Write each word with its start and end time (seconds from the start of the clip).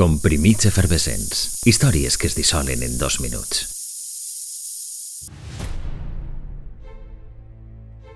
Comprimits 0.00 0.64
efervescents. 0.64 1.60
Històries 1.68 2.14
que 2.16 2.24
es 2.30 2.32
dissolen 2.32 2.80
en 2.86 2.94
dos 2.96 3.18
minuts. 3.20 3.66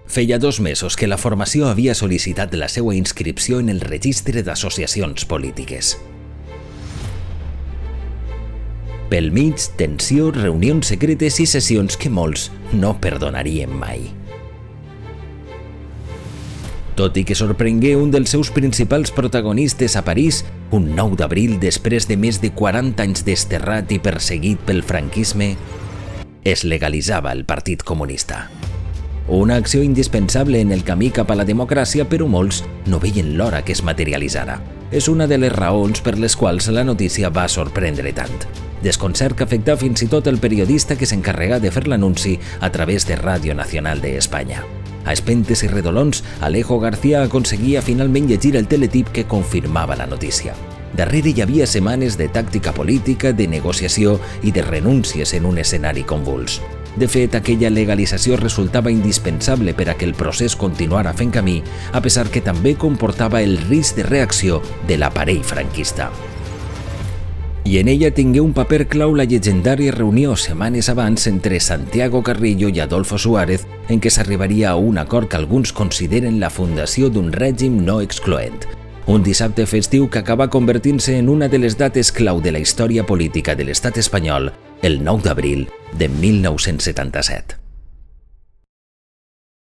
Feia 0.09 0.39
dos 0.39 0.63
mesos 0.65 0.97
que 0.97 1.11
la 1.11 1.19
formació 1.21 1.69
havia 1.69 1.93
sol·licitat 1.93 2.57
la 2.57 2.71
seva 2.73 2.97
inscripció 2.97 3.61
en 3.61 3.69
el 3.69 3.85
registre 3.85 4.41
d'associacions 4.47 5.29
polítiques. 5.29 5.99
Pel 9.13 9.29
mig, 9.37 9.69
tensió, 9.77 10.33
reunions 10.33 10.89
secretes 10.89 11.37
i 11.45 11.51
sessions 11.53 12.01
que 12.01 12.09
molts 12.09 12.49
no 12.73 12.97
perdonarien 12.97 13.77
mai. 13.77 14.09
Tot 16.95 17.17
i 17.19 17.25
que 17.27 17.35
sorprengué 17.35 17.97
un 17.99 18.13
dels 18.15 18.31
seus 18.31 18.53
principals 18.55 19.11
protagonistes 19.11 19.97
a 19.99 20.05
París, 20.07 20.45
un 20.71 20.93
9 20.95 21.19
d'abril 21.19 21.57
després 21.59 22.07
de 22.07 22.15
més 22.17 22.39
de 22.39 22.53
40 22.55 23.03
anys 23.03 23.25
desterrat 23.27 23.91
i 23.91 23.99
perseguit 23.99 24.63
pel 24.63 24.85
franquisme, 24.87 25.57
es 26.45 26.63
legalitzava 26.63 27.33
el 27.33 27.43
Partit 27.49 27.83
Comunista. 27.83 28.47
Una 29.27 29.57
acció 29.57 29.83
indispensable 29.83 30.61
en 30.61 30.71
el 30.71 30.85
camí 30.85 31.09
cap 31.11 31.33
a 31.33 31.39
la 31.39 31.47
democràcia, 31.49 32.05
però 32.07 32.29
molts 32.29 32.63
no 32.87 33.01
veien 33.03 33.33
l'hora 33.39 33.65
que 33.65 33.73
es 33.73 33.83
materialitzara. 33.83 34.61
És 34.93 35.09
una 35.09 35.27
de 35.27 35.41
les 35.41 35.53
raons 35.53 36.05
per 36.05 36.15
les 36.21 36.37
quals 36.37 36.69
la 36.69 36.85
notícia 36.85 37.33
va 37.33 37.49
sorprendre 37.49 38.13
tant. 38.15 38.47
Desconcert 38.85 39.35
que 39.35 39.49
afectà 39.49 39.79
fins 39.81 40.05
i 40.05 40.11
tot 40.13 40.29
el 40.29 40.39
periodista 40.39 40.95
que 40.95 41.09
s'encarrega 41.09 41.59
de 41.59 41.73
fer 41.75 41.89
l'anunci 41.89 42.39
a 42.61 42.71
través 42.71 43.09
de 43.09 43.17
Ràdio 43.19 43.57
Nacional 43.57 44.05
de 44.05 44.19
Espanya. 44.21 44.63
A 45.05 45.13
espentes 45.13 45.63
i 45.63 45.69
redolons, 45.69 46.25
Alejo 46.41 46.79
García 46.81 47.23
aconseguia 47.23 47.83
finalment 47.83 48.29
llegir 48.29 48.57
el 48.57 48.69
teletip 48.69 49.11
que 49.13 49.27
confirmava 49.27 49.97
la 49.97 50.07
notícia. 50.07 50.55
Darrere 50.97 51.33
hi 51.35 51.43
havia 51.43 51.67
setmanes 51.67 52.17
de 52.17 52.29
tàctica 52.31 52.73
política, 52.73 53.33
de 53.33 53.49
negociació 53.51 54.19
i 54.43 54.53
de 54.55 54.63
renúncies 54.63 55.35
en 55.35 55.47
un 55.47 55.59
escenari 55.59 56.05
convuls. 56.05 56.61
De 56.97 57.09
fet, 57.11 57.35
aquella 57.35 57.73
legalització 57.75 58.37
resultava 58.39 58.93
indispensable 58.95 59.75
per 59.75 59.89
a 59.91 59.97
que 59.99 60.07
el 60.07 60.15
procés 60.15 60.55
continuara 60.55 61.13
fent 61.13 61.35
camí, 61.35 61.63
a 61.93 62.01
pesar 62.01 62.29
que 62.31 62.45
també 62.45 62.77
comportava 62.79 63.43
el 63.43 63.59
risc 63.67 63.99
de 63.99 64.07
reacció 64.07 64.63
de 64.87 65.01
l'aparell 65.03 65.43
franquista 65.43 66.13
i 67.65 67.79
en 67.79 67.89
ella 67.89 68.11
tingué 68.13 68.43
un 68.45 68.53
paper 68.53 68.87
clau 68.93 69.15
la 69.17 69.25
llegendària 69.25 69.93
reunió 69.95 70.37
setmanes 70.37 70.91
abans 70.93 71.27
entre 71.27 71.61
Santiago 71.61 72.23
Carrillo 72.23 72.69
i 72.69 72.81
Adolfo 72.85 73.19
Suárez 73.19 73.67
en 73.89 74.01
què 74.05 74.13
s'arribaria 74.13 74.71
a 74.71 74.77
un 74.77 74.99
acord 75.01 75.29
que 75.29 75.41
alguns 75.41 75.73
consideren 75.73 76.39
la 76.41 76.53
fundació 76.53 77.09
d'un 77.09 77.33
règim 77.33 77.81
no 77.85 78.01
excloent. 78.05 78.69
Un 79.07 79.25
dissabte 79.25 79.67
festiu 79.67 80.09
que 80.09 80.21
acaba 80.21 80.49
convertint-se 80.49 81.19
en 81.19 81.29
una 81.29 81.49
de 81.49 81.59
les 81.59 81.77
dates 81.81 82.13
clau 82.13 82.41
de 82.41 82.53
la 82.53 82.61
història 82.61 83.05
política 83.05 83.57
de 83.57 83.65
l'estat 83.69 84.01
espanyol, 84.01 84.53
el 84.83 85.03
9 85.05 85.25
d'abril 85.25 85.69
de 85.99 86.09
1977. 86.09 87.64